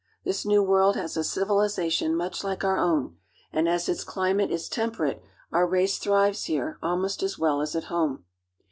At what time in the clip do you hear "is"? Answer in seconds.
4.49-4.67